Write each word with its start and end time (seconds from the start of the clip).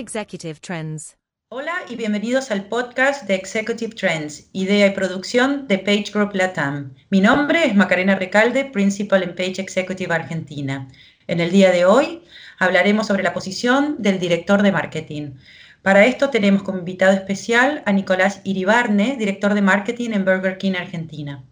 Executive 0.00 0.58
Trends. 0.60 1.16
Hola 1.50 1.74
y 1.88 1.96
bienvenidos 1.96 2.50
al 2.50 2.64
podcast 2.64 3.26
de 3.26 3.34
Executive 3.34 3.94
Trends, 3.94 4.48
idea 4.52 4.86
y 4.86 4.90
producción 4.90 5.68
de 5.68 5.78
Page 5.78 6.06
Group 6.12 6.34
Latam. 6.34 6.94
Mi 7.10 7.20
nombre 7.20 7.66
es 7.66 7.74
Macarena 7.74 8.14
Recalde, 8.14 8.64
Principal 8.64 9.22
en 9.22 9.34
Page 9.34 9.60
Executive 9.60 10.14
Argentina. 10.14 10.88
En 11.26 11.40
el 11.40 11.50
día 11.50 11.70
de 11.70 11.84
hoy 11.84 12.22
hablaremos 12.58 13.06
sobre 13.06 13.22
la 13.22 13.34
posición 13.34 13.96
del 13.98 14.18
director 14.18 14.62
de 14.62 14.72
marketing. 14.72 15.34
Para 15.82 16.06
esto 16.06 16.30
tenemos 16.30 16.62
como 16.62 16.78
invitado 16.78 17.12
especial 17.12 17.82
a 17.84 17.92
Nicolás 17.92 18.40
Iribarne, 18.44 19.16
director 19.18 19.52
de 19.52 19.62
marketing 19.62 20.10
en 20.12 20.24
Burger 20.24 20.56
King 20.56 20.74
Argentina. 20.78 21.44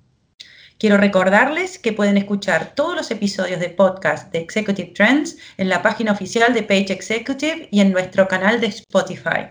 Quiero 0.80 0.96
recordarles 0.96 1.78
que 1.78 1.92
pueden 1.92 2.16
escuchar 2.16 2.74
todos 2.74 2.96
los 2.96 3.10
episodios 3.10 3.60
de 3.60 3.68
podcast 3.68 4.32
de 4.32 4.38
Executive 4.38 4.92
Trends 4.94 5.36
en 5.58 5.68
la 5.68 5.82
página 5.82 6.10
oficial 6.10 6.54
de 6.54 6.62
Page 6.62 6.90
Executive 6.90 7.68
y 7.70 7.82
en 7.82 7.92
nuestro 7.92 8.26
canal 8.26 8.62
de 8.62 8.68
Spotify. 8.68 9.50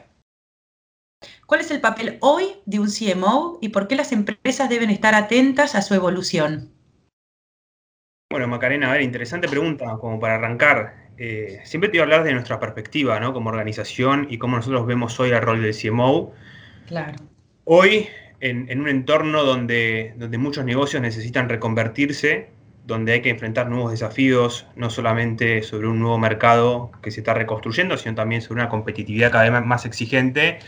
¿Cuál 1.46 1.62
es 1.62 1.70
el 1.70 1.82
papel 1.82 2.18
hoy 2.22 2.46
de 2.66 2.80
un 2.80 2.88
CMO 2.90 3.60
y 3.62 3.70
por 3.70 3.88
qué 3.88 3.96
las 3.96 4.12
empresas 4.12 4.70
deben 4.70 4.90
estar 4.90 5.14
atentas 5.14 5.76
a 5.76 5.84
su 5.84 5.94
evolución? 5.94 6.72
Bueno, 8.32 8.48
Macarena, 8.48 8.90
a 8.90 8.94
ver, 8.94 9.04
interesante 9.04 9.48
pregunta 9.48 10.00
como 10.02 10.20
para 10.20 10.34
arrancar. 10.34 11.12
Eh, 11.20 11.60
siempre 11.64 11.92
te 11.92 11.98
iba 11.98 12.06
a 12.06 12.06
hablar 12.06 12.24
de 12.24 12.34
nuestra 12.34 12.60
perspectiva, 12.60 13.20
¿no? 13.20 13.34
Como 13.34 13.50
organización 13.50 14.26
y 14.32 14.40
cómo 14.40 14.56
nosotros 14.56 14.88
vemos 14.88 15.20
hoy 15.20 15.30
el 15.30 15.42
rol 15.44 15.62
del 15.62 15.76
CMO. 15.80 16.34
Claro. 16.88 17.20
Hoy 17.66 18.10
en, 18.42 18.80
un 18.80 18.88
entorno 18.88 19.44
donde, 19.44 20.14
donde 20.18 20.38
muchos 20.38 20.66
negocios 20.66 21.02
necesitan 21.02 21.50
reconvertirse, 21.50 22.50
donde 22.86 23.14
hay 23.14 23.22
que 23.22 23.30
enfrentar 23.30 23.70
nuevos 23.70 23.92
desafíos, 23.92 24.66
no 24.76 24.90
solamente 24.90 25.62
sobre 25.62 25.88
un 25.88 26.00
nuevo 26.00 26.18
mercado 26.18 26.92
que 27.02 27.12
se 27.12 27.20
está 27.20 27.34
reconstruyendo, 27.34 27.98
sino 27.98 28.16
también 28.16 28.42
sobre 28.42 28.62
una 28.62 28.70
competitividad 28.70 29.32
cada 29.32 29.50
vez 29.50 29.66
más 29.66 29.86
exigente. 29.86 30.60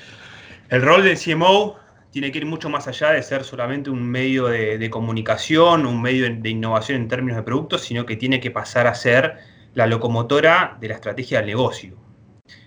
El 0.69 0.81
rol 0.83 1.03
del 1.03 1.17
CMO 1.17 1.77
tiene 2.11 2.31
que 2.31 2.39
ir 2.39 2.45
mucho 2.45 2.69
más 2.69 2.87
allá 2.87 3.11
de 3.11 3.23
ser 3.23 3.43
solamente 3.43 3.89
un 3.89 4.03
medio 4.03 4.47
de, 4.47 4.89
comunicación, 4.89 5.85
un 5.85 6.01
medio 6.01 6.29
de 6.29 6.49
innovación 6.49 7.01
en 7.01 7.07
términos 7.07 7.37
de 7.37 7.43
productos, 7.43 7.81
sino 7.81 8.05
que 8.05 8.17
tiene 8.17 8.39
que 8.39 8.51
pasar 8.51 8.85
a 8.85 8.93
ser 8.93 9.37
la 9.73 9.87
locomotora 9.87 10.77
de 10.79 10.89
la 10.89 10.95
estrategia 10.95 11.39
del 11.39 11.47
negocio. 11.47 11.95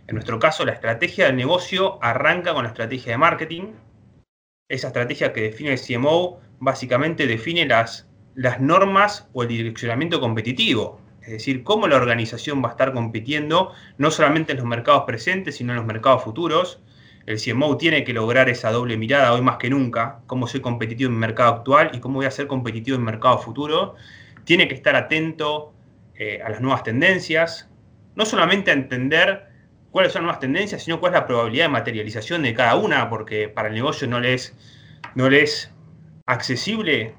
En 0.06 0.14
nuestro 0.14 0.38
caso, 0.38 0.64
la 0.64 0.72
estrategia 0.72 1.26
del 1.26 1.36
negocio 1.36 1.98
arranca 2.02 2.54
con 2.54 2.64
la 2.64 2.70
estrategia 2.70 3.12
de 3.12 3.18
marketing, 3.18 3.72
esa 4.68 4.86
estrategia 4.86 5.32
que 5.32 5.42
define 5.42 5.72
el 5.72 5.80
CMO 5.80 6.40
básicamente 6.58 7.26
define 7.26 7.66
las, 7.66 8.08
las 8.34 8.60
normas 8.60 9.28
o 9.34 9.42
el 9.42 9.48
direccionamiento 9.48 10.20
competitivo. 10.20 11.00
Es 11.20 11.32
decir, 11.32 11.62
cómo 11.64 11.86
la 11.86 11.96
organización 11.96 12.62
va 12.62 12.68
a 12.68 12.70
estar 12.72 12.92
compitiendo 12.92 13.72
no 13.98 14.10
solamente 14.10 14.52
en 14.52 14.58
los 14.58 14.66
mercados 14.66 15.04
presentes, 15.06 15.56
sino 15.56 15.72
en 15.72 15.76
los 15.76 15.86
mercados 15.86 16.22
futuros. 16.22 16.80
El 17.26 17.40
CMO 17.40 17.76
tiene 17.76 18.04
que 18.04 18.12
lograr 18.12 18.48
esa 18.48 18.70
doble 18.70 18.96
mirada 18.96 19.32
hoy 19.32 19.40
más 19.40 19.56
que 19.56 19.70
nunca, 19.70 20.20
cómo 20.26 20.46
soy 20.46 20.60
competitivo 20.60 21.08
en 21.08 21.14
el 21.14 21.20
mercado 21.20 21.54
actual 21.54 21.90
y 21.94 22.00
cómo 22.00 22.16
voy 22.16 22.26
a 22.26 22.30
ser 22.30 22.46
competitivo 22.46 22.96
en 22.96 23.02
el 23.02 23.06
mercado 23.06 23.38
futuro. 23.38 23.96
Tiene 24.44 24.68
que 24.68 24.74
estar 24.74 24.96
atento 24.96 25.72
eh, 26.14 26.40
a 26.44 26.50
las 26.50 26.60
nuevas 26.60 26.82
tendencias, 26.82 27.70
no 28.14 28.26
solamente 28.26 28.70
a 28.70 28.74
entender 28.74 29.53
cuáles 29.94 30.12
son 30.12 30.26
las 30.26 30.40
tendencias, 30.40 30.82
sino 30.82 30.98
cuál 30.98 31.12
es 31.12 31.20
la 31.20 31.26
probabilidad 31.28 31.66
de 31.66 31.68
materialización 31.68 32.42
de 32.42 32.52
cada 32.52 32.74
una, 32.74 33.08
porque 33.08 33.48
para 33.48 33.68
el 33.68 33.74
negocio 33.74 34.08
no 34.08 34.18
le 34.18 34.34
es, 34.34 34.52
no 35.14 35.28
es 35.28 35.70
accesible 36.26 37.14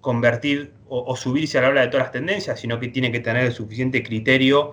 convertir 0.00 0.72
o, 0.86 1.16
subirse 1.16 1.58
a 1.58 1.62
la 1.62 1.70
hora 1.70 1.80
de 1.80 1.88
todas 1.88 2.04
las 2.04 2.12
tendencias, 2.12 2.60
sino 2.60 2.78
que 2.78 2.86
tiene 2.86 3.10
que 3.10 3.18
tener 3.18 3.46
el 3.46 3.52
suficiente 3.52 4.04
criterio 4.04 4.70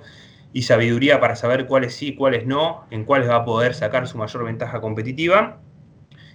y 0.54 0.62
sabiduría 0.62 1.20
para 1.20 1.36
saber 1.36 1.66
cuáles 1.66 1.96
sí, 1.96 2.14
cuáles 2.14 2.46
no, 2.46 2.86
en 2.92 3.04
cuáles 3.04 3.28
va 3.28 3.38
a 3.38 3.46
poder 3.46 3.74
sacar 3.74 4.08
su 4.08 4.20
mayor 4.20 4.46
ventaja 4.46 4.80
competitiva. 4.80 5.60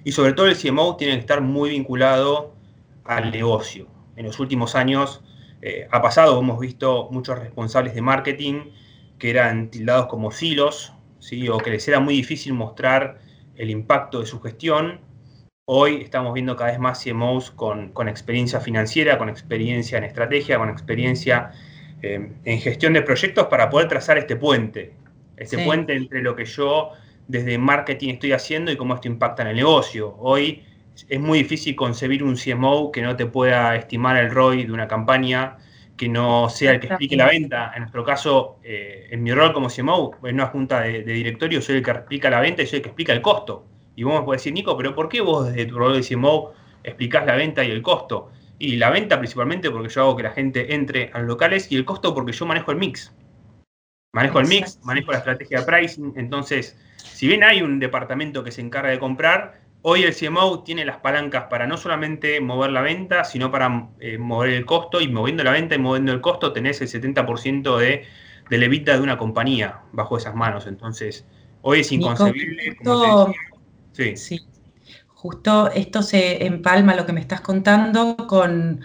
Y 0.03 0.11
sobre 0.11 0.33
todo 0.33 0.49
el 0.49 0.57
CMO 0.57 0.97
tiene 0.97 1.15
que 1.15 1.21
estar 1.21 1.43
muy 1.43 1.71
vinculado 1.71 2.57
al 3.05 3.31
negocio. 3.31 3.87
En 4.17 4.27
los 4.27 4.41
últimos 4.41 4.75
años 4.75 5.23
eh, 5.63 5.87
ha 5.93 6.03
pasado, 6.03 6.41
hemos 6.41 6.59
visto 6.59 7.09
muchos 7.13 7.39
responsables 7.39 7.95
de 7.95 8.03
marketing 8.03 8.63
que 9.21 9.31
eran 9.31 9.71
tildados 9.71 10.09
como 10.09 10.33
silos, 10.33 10.93
o 11.51 11.59
que 11.59 11.71
les 11.71 11.89
era 11.89 12.01
muy 12.01 12.15
difícil 12.15 12.53
mostrar 12.53 13.19
el 13.57 13.71
impacto 13.71 14.21
de 14.21 14.27
su 14.27 14.41
gestión. 14.41 15.01
Hoy 15.67 16.03
estamos 16.03 16.35
viendo 16.35 16.57
cada 16.57 16.71
vez 16.71 16.79
más 16.79 17.03
CMOs 17.03 17.51
con, 17.51 17.93
con 17.93 18.09
experiencia 18.09 18.61
financiera, 18.61 19.17
con 19.17 19.29
experiencia 19.29 19.97
en 19.99 20.05
estrategia, 20.05 20.59
con 20.59 20.69
experiencia 20.69 21.53
eh, 22.03 22.31
en 22.45 22.61
gestión 22.61 22.93
de 22.93 23.01
proyectos 23.01 23.47
para 23.47 23.71
poder 23.71 23.89
trazar 23.89 24.19
este 24.19 24.37
puente, 24.37 24.93
este 25.39 25.65
puente 25.65 25.95
entre 25.95 26.21
lo 26.21 26.37
que 26.37 26.45
yo 26.45 26.91
desde 27.27 27.57
marketing 27.57 28.15
estoy 28.15 28.33
haciendo 28.33 28.71
y 28.71 28.77
cómo 28.77 28.95
esto 28.95 29.09
impacta 29.09 29.43
en 29.43 29.49
el 29.49 29.57
negocio. 29.57 30.15
Hoy 30.19 30.63
es 31.09 31.21
muy 31.21 31.39
difícil 31.39 31.75
concebir 31.75 32.23
un 32.23 32.37
CMO 32.37 32.93
que 32.93 33.01
no 33.01 33.17
te 33.17 33.25
pueda 33.25 33.75
estimar 33.77 34.19
el 34.19 34.31
ROI 34.31 34.65
de 34.65 34.73
una 34.73 34.87
campaña, 34.87 35.57
que 35.97 36.09
no 36.09 36.49
sea 36.49 36.73
el 36.73 36.81
que 36.81 36.89
explique 36.89 37.17
la 37.17 37.29
venta. 37.29 37.73
En 37.75 37.83
nuestro 37.83 38.05
caso, 38.05 38.59
eh, 38.63 39.09
en 39.11 39.23
mi 39.23 39.33
rol 39.33 39.53
como 39.53 39.69
CMO, 39.69 40.17
en 40.25 40.35
una 40.35 40.47
junta 40.47 40.81
de, 40.81 41.03
directorio, 41.03 41.63
soy 41.63 41.77
el 41.77 41.83
que 41.83 41.91
explica 41.93 42.31
la 42.31 42.41
venta 42.41 42.63
y 42.63 42.67
soy 42.67 42.79
el 42.79 42.83
que 42.83 42.89
explica 42.89 43.13
el 43.13 43.23
costo. 43.23 43.67
Y 43.97 44.03
vos 44.03 44.19
me 44.19 44.25
podés 44.25 44.41
decir, 44.41 44.53
Nico, 44.53 44.77
pero 44.77 44.95
¿por 44.95 45.09
qué 45.09 45.21
vos 45.21 45.47
desde 45.47 45.67
tu 45.67 45.79
rol 45.79 45.95
de 45.95 46.07
CMO 46.07 46.53
explicás 46.83 47.25
la 47.27 47.37
venta 47.37 47.65
y 47.65 47.71
el 47.71 47.83
costo? 47.83 48.33
Y 48.59 48.77
la 48.77 48.91
venta 48.91 49.19
principalmente 49.19 49.71
porque 49.71 49.89
yo 49.89 50.03
hago 50.03 50.17
que 50.17 50.25
la 50.25 50.31
gente 50.31 50.75
entre 50.75 51.11
a 51.13 51.19
los 51.19 51.29
locales 51.29 51.71
y 51.71 51.77
el 51.77 51.85
costo 51.85 52.15
porque 52.15 52.33
yo 52.33 52.47
manejo 52.47 52.73
el 52.73 52.79
mix. 52.79 53.15
Manejo 54.13 54.41
el 54.41 54.47
mix, 54.47 54.81
manejo 54.85 55.13
la 55.13 55.19
estrategia 55.19 55.61
de 55.61 55.67
pricing. 55.67 56.13
Entonces, 56.17 56.79
si 56.97 57.27
bien 57.27 57.43
hay 57.45 57.63
un 57.63 57.79
departamento 57.79 58.43
que 58.45 58.53
se 58.53 58.61
encarga 58.61 58.91
de 58.91 58.99
comprar, 58.99 59.64
Hoy 59.87 60.03
el 60.03 60.15
CMO 60.15 60.63
tiene 60.63 60.87
las 60.87 60.97
palancas 60.97 61.45
para 61.51 61.67
no 61.67 61.77
solamente 61.77 62.41
mover 62.41 62.71
la 62.71 62.81
venta, 62.81 63.23
sino 63.23 63.51
para 63.51 63.91
eh, 64.01 64.17
mover 64.17 64.49
el 64.55 64.65
costo 64.65 64.99
y 65.03 65.09
moviendo 65.09 65.45
la 65.45 65.51
venta 65.51 65.75
y 65.75 65.79
moviendo 65.79 66.11
el 66.11 66.23
costo 66.23 66.55
tenés 66.55 66.81
el 66.81 66.89
70% 66.89 67.77
de, 67.77 68.07
de 68.49 68.59
levita 68.59 68.95
de 68.95 69.01
una 69.03 69.19
compañía 69.19 69.81
bajo 69.93 70.17
esas 70.17 70.35
manos. 70.35 70.67
Entonces, 70.67 71.27
hoy 71.61 71.81
es 71.81 71.93
inconcebible. 71.93 72.79
sí. 73.93 74.41
Justo 75.09 75.71
esto 75.71 76.03
se 76.03 76.47
empalma 76.47 76.95
lo 76.95 77.05
que 77.05 77.13
me 77.13 77.21
estás 77.21 77.43
contando 77.43 78.17
con, 78.27 78.81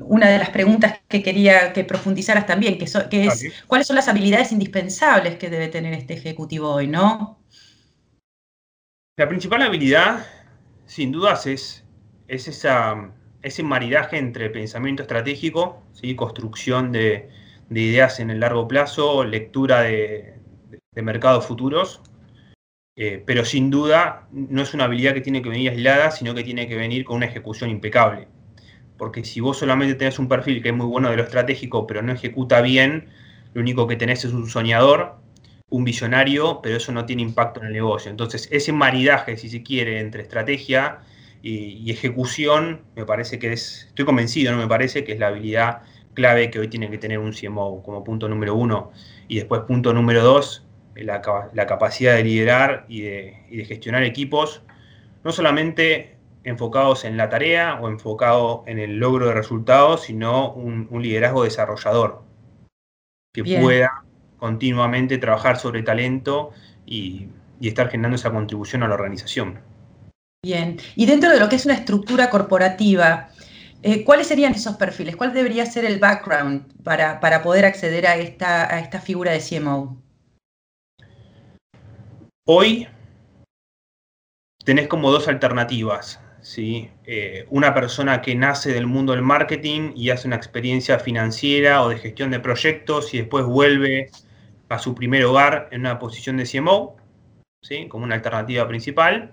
una 0.00 0.30
de 0.30 0.38
las 0.38 0.48
preguntas 0.48 1.00
que 1.08 1.22
quería 1.22 1.74
que 1.74 1.84
profundizaras 1.84 2.46
también, 2.46 2.78
que, 2.78 2.86
que 3.10 3.26
es 3.26 3.52
cuáles 3.66 3.86
son 3.86 3.96
las 3.96 4.08
habilidades 4.08 4.50
indispensables 4.52 5.36
que 5.36 5.50
debe 5.50 5.68
tener 5.68 5.92
este 5.92 6.14
ejecutivo 6.14 6.70
hoy, 6.70 6.88
¿no? 6.88 7.41
La 9.18 9.28
principal 9.28 9.60
habilidad, 9.60 10.24
sin 10.86 11.12
dudas, 11.12 11.46
es, 11.46 11.84
ese 12.28 13.62
maridaje 13.62 14.16
entre 14.16 14.48
pensamiento 14.48 15.02
estratégico, 15.02 15.82
¿sí? 15.92 16.16
construcción 16.16 16.92
de, 16.92 17.28
ideas 17.68 18.20
en 18.20 18.30
el 18.30 18.40
largo 18.40 18.66
plazo, 18.66 19.22
lectura 19.24 19.82
de, 19.82 20.40
mercados 20.94 21.44
futuros, 21.44 22.00
eh, 22.96 23.22
pero 23.26 23.44
sin 23.44 23.70
duda 23.70 24.28
no 24.32 24.62
es 24.62 24.72
una 24.72 24.84
habilidad 24.84 25.12
que 25.12 25.20
tiene 25.20 25.42
que 25.42 25.50
venir 25.50 25.70
aislada, 25.70 26.10
sino 26.10 26.34
que 26.34 26.42
tiene 26.42 26.66
que 26.66 26.76
venir 26.76 27.04
con 27.04 27.16
una 27.16 27.26
ejecución 27.26 27.68
impecable. 27.68 28.28
Porque 28.96 29.24
si 29.24 29.40
vos 29.40 29.58
solamente 29.58 29.94
tenés 29.94 30.18
un 30.18 30.28
perfil 30.28 30.62
que 30.62 30.70
es 30.70 30.74
muy 30.74 30.86
bueno 30.86 31.10
de 31.10 31.18
lo 31.18 31.24
estratégico, 31.24 31.86
pero 31.86 32.00
no 32.00 32.12
ejecuta 32.12 32.62
bien, 32.62 33.10
lo 33.52 33.60
único 33.60 33.86
que 33.86 33.96
tenés 33.96 34.24
es 34.24 34.32
un 34.32 34.48
soñador 34.48 35.21
un 35.72 35.84
visionario, 35.84 36.60
pero 36.62 36.76
eso 36.76 36.92
no 36.92 37.06
tiene 37.06 37.22
impacto 37.22 37.60
en 37.60 37.68
el 37.68 37.72
negocio. 37.72 38.10
Entonces, 38.10 38.46
ese 38.52 38.72
maridaje, 38.72 39.38
si 39.38 39.48
se 39.48 39.62
quiere, 39.62 40.00
entre 40.00 40.22
estrategia 40.22 40.98
y, 41.42 41.90
ejecución, 41.90 42.82
me 42.94 43.06
parece 43.06 43.38
que 43.38 43.54
es, 43.54 43.86
estoy 43.88 44.04
convencido, 44.04 44.52
no 44.52 44.58
me 44.58 44.68
parece 44.68 45.02
que 45.02 45.12
es 45.12 45.18
la 45.18 45.28
habilidad 45.28 45.82
clave 46.12 46.50
que 46.50 46.58
hoy 46.58 46.68
tiene 46.68 46.90
que 46.90 46.98
tener 46.98 47.18
un 47.18 47.32
CMO 47.32 47.82
como 47.82 48.04
punto 48.04 48.28
número 48.28 48.54
uno. 48.54 48.92
Y 49.28 49.36
después, 49.36 49.62
punto 49.62 49.94
número 49.94 50.22
dos, 50.22 50.66
la, 50.94 51.22
capacidad 51.66 52.16
de 52.16 52.24
liderar 52.24 52.84
y 52.86 53.00
de, 53.00 53.64
gestionar 53.66 54.02
equipos, 54.02 54.62
no 55.24 55.32
solamente 55.32 56.16
enfocados 56.44 57.06
en 57.06 57.16
la 57.16 57.30
tarea 57.30 57.78
o 57.80 57.88
enfocado 57.88 58.62
en 58.66 58.78
el 58.78 58.98
logro 58.98 59.28
de 59.28 59.32
resultados, 59.32 60.02
sino 60.02 60.52
un, 60.52 60.86
liderazgo 61.02 61.44
desarrollador 61.44 62.24
que 63.32 63.42
pueda 63.42 64.01
continuamente 64.42 65.18
trabajar 65.18 65.56
sobre 65.56 65.84
talento 65.84 66.50
y, 66.84 67.28
estar 67.60 67.88
generando 67.88 68.16
esa 68.16 68.32
contribución 68.32 68.82
a 68.82 68.88
la 68.88 68.94
organización. 68.94 69.60
Bien, 70.44 70.78
y 70.96 71.06
dentro 71.06 71.30
de 71.30 71.38
lo 71.38 71.48
que 71.48 71.54
es 71.54 71.64
una 71.64 71.74
estructura 71.74 72.28
corporativa, 72.28 73.28
eh, 73.84 74.02
¿cuáles 74.02 74.26
serían 74.26 74.52
esos 74.52 74.74
perfiles? 74.74 75.14
¿Cuál 75.14 75.32
debería 75.32 75.64
ser 75.64 75.84
el 75.84 76.00
background 76.00 76.82
para, 76.82 77.20
poder 77.44 77.64
acceder 77.64 78.04
a 78.04 78.16
esta, 78.16 78.64
a 78.74 78.80
esta 78.80 79.00
figura 79.00 79.30
de 79.30 79.38
CMO? 79.38 80.02
Hoy 82.44 82.88
tenés 84.64 84.88
como 84.88 85.12
dos 85.12 85.28
alternativas. 85.28 86.18
¿sí? 86.40 86.90
Eh, 87.04 87.46
una 87.48 87.74
persona 87.74 88.22
que 88.22 88.34
nace 88.34 88.72
del 88.72 88.88
mundo 88.88 89.12
del 89.12 89.22
marketing 89.22 89.92
y 89.94 90.10
hace 90.10 90.26
una 90.26 90.34
experiencia 90.34 90.98
financiera 90.98 91.84
o 91.84 91.90
de 91.90 91.98
gestión 91.98 92.32
de 92.32 92.40
proyectos 92.40 93.14
y 93.14 93.18
después 93.18 93.44
vuelve 93.44 94.10
a 94.72 94.78
su 94.78 94.94
primer 94.94 95.24
hogar 95.24 95.68
en 95.70 95.80
una 95.80 95.98
posición 95.98 96.38
de 96.38 96.44
CMO, 96.44 96.96
¿sí? 97.62 97.88
como 97.88 98.04
una 98.04 98.14
alternativa 98.14 98.66
principal. 98.66 99.32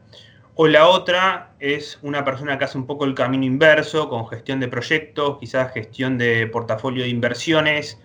O 0.56 0.68
la 0.68 0.88
otra 0.88 1.54
es 1.60 1.98
una 2.02 2.26
persona 2.26 2.58
que 2.58 2.66
hace 2.66 2.78
un 2.78 2.86
poco 2.86 3.06
el 3.06 3.16
camino 3.16 3.46
inverso, 3.46 4.10
con 4.10 4.28
gestión 4.28 4.60
de 4.60 4.68
proyectos, 4.68 5.38
quizás 5.40 5.72
gestión 5.72 6.18
de 6.18 6.46
portafolio 6.48 7.04
de 7.04 7.10
inversiones, 7.10 7.98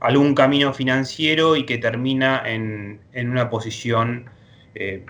algún 0.00 0.34
camino 0.34 0.72
financiero 0.72 1.56
y 1.56 1.66
que 1.66 1.76
termina 1.76 2.42
en, 2.46 3.00
una 3.14 3.50
posición 3.50 4.30
eh, 4.74 5.04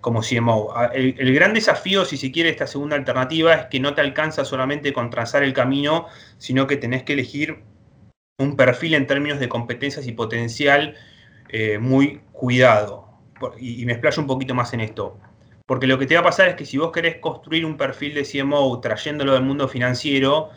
como 0.00 0.22
CMO. 0.22 0.72
Ah, 0.74 0.90
el, 0.94 1.14
el, 1.18 1.34
gran 1.34 1.52
desafío, 1.52 2.06
si 2.06 2.16
se 2.16 2.32
quiere, 2.32 2.48
esta 2.48 2.66
segunda 2.66 2.96
alternativa 2.96 3.52
es 3.52 3.66
que 3.66 3.80
no 3.80 3.92
te 3.92 4.00
alcanza 4.00 4.46
solamente 4.46 4.94
con 4.94 5.10
trazar 5.10 5.42
el 5.42 5.52
camino, 5.52 6.06
sino 6.38 6.66
que 6.66 6.78
tenés 6.78 7.02
que 7.02 7.12
elegir 7.12 7.58
un 8.38 8.56
perfil 8.56 8.94
en 8.94 9.06
términos 9.06 9.40
de 9.40 9.50
competencias 9.50 10.06
y 10.06 10.12
potencial 10.12 10.94
eh, 11.48 11.78
muy 11.78 12.20
cuidado. 12.32 13.08
Y, 13.58 13.84
me 13.86 13.92
explayo 13.92 14.22
un 14.22 14.26
poquito 14.26 14.54
más 14.54 14.72
en 14.74 14.80
esto. 14.80 15.18
Porque 15.66 15.86
lo 15.86 15.98
que 15.98 16.06
te 16.06 16.14
va 16.14 16.20
a 16.20 16.24
pasar 16.24 16.48
es 16.48 16.54
que 16.56 16.64
si 16.64 16.78
vos 16.78 16.92
querés 16.92 17.16
construir 17.16 17.64
un 17.64 17.76
perfil 17.76 18.14
de 18.14 18.24
CMO 18.24 18.80
trayéndolo 18.80 19.34
del 19.34 19.42
mundo 19.42 19.68
financiero, 19.68 20.50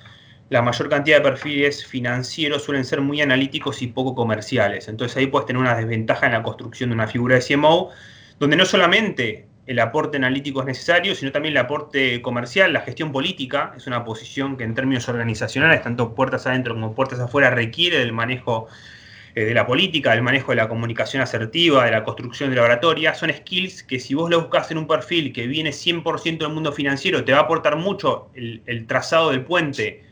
la 0.50 0.62
mayor 0.62 0.90
cantidad 0.90 1.18
de 1.18 1.24
perfiles 1.24 1.86
financieros 1.86 2.64
suelen 2.64 2.86
ser 2.86 3.02
muy 3.02 3.22
analíticos 3.22 3.82
y 3.82 3.88
poco 3.88 4.16
comerciales. 4.16 4.88
Entonces 4.88 5.18
ahí 5.18 5.28
puedes 5.28 5.46
tener 5.48 5.62
una 5.62 5.76
desventaja 5.76 6.26
en 6.26 6.34
la 6.34 6.44
construcción 6.44 6.90
de 6.90 6.96
una 6.96 7.08
figura 7.08 7.36
de 7.36 7.42
CMO, 7.42 7.90
donde 8.40 8.56
no 8.58 8.66
solamente 8.66 9.48
el 9.66 9.80
aporte 9.80 10.18
analítico 10.18 10.60
es 10.62 10.66
necesario, 10.66 11.16
sino 11.16 11.32
también 11.32 11.54
el 11.54 11.60
aporte 11.60 12.22
comercial, 12.22 12.74
la 12.74 12.82
gestión 12.82 13.12
política, 13.12 13.74
es 13.78 13.88
una 13.88 14.04
posición 14.04 14.58
que 14.58 14.64
en 14.64 14.74
términos 14.74 15.08
organizacionales, 15.08 15.84
tanto 15.84 16.16
puertas 16.16 16.48
adentro 16.48 16.74
como 16.74 16.94
puertas 16.96 17.20
afuera, 17.20 17.50
requiere 17.50 18.00
del 18.00 18.12
manejo 18.12 18.68
eh, 19.36 19.46
de 19.46 19.54
la 19.54 19.66
política, 19.66 20.12
del 20.12 20.24
manejo 20.24 20.52
de 20.52 20.58
la 20.58 20.68
comunicación 20.68 21.22
asertiva, 21.22 21.86
de 21.86 21.92
la 21.92 22.04
construcción 22.04 22.50
de 22.50 22.58
la 22.58 22.64
oratoria, 22.64 23.14
son 23.14 23.32
skills 23.32 23.84
que 23.84 24.00
si 24.00 24.14
vos 24.14 24.30
lo 24.30 24.42
buscas 24.42 24.72
en 24.72 24.78
un 24.78 24.88
perfil 24.88 25.34
que 25.34 25.48
viene 25.48 25.72
100% 25.72 26.40
del 26.40 26.54
mundo 26.54 26.72
financiero, 26.72 27.24
te 27.24 27.32
va 27.32 27.40
a 27.40 27.42
aportar 27.42 27.76
mucho 27.76 28.30
el, 28.34 28.62
el 28.66 28.88
trazado 28.88 29.32
del 29.32 29.44
puente 29.44 30.04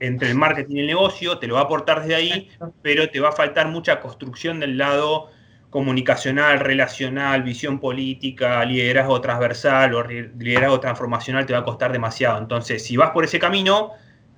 entre 0.00 0.28
el 0.28 0.34
marketing 0.34 0.76
y 0.76 0.80
el 0.80 0.86
negocio, 0.86 1.38
te 1.38 1.46
lo 1.46 1.54
va 1.54 1.60
a 1.60 1.64
aportar 1.64 2.00
desde 2.00 2.14
ahí, 2.14 2.48
pero 2.82 3.08
te 3.08 3.20
va 3.20 3.30
a 3.30 3.32
faltar 3.32 3.68
mucha 3.68 4.00
construcción 4.00 4.60
del 4.60 4.76
lado 4.76 5.30
comunicacional, 5.70 6.60
relacional, 6.60 7.42
visión 7.42 7.80
política, 7.80 8.64
liderazgo 8.64 9.20
transversal 9.20 9.94
o 9.94 10.04
liderazgo 10.04 10.80
transformacional 10.80 11.44
te 11.46 11.52
va 11.52 11.60
a 11.60 11.64
costar 11.64 11.92
demasiado. 11.92 12.38
Entonces, 12.38 12.84
si 12.84 12.96
vas 12.96 13.10
por 13.10 13.24
ese 13.24 13.38
camino, 13.38 13.92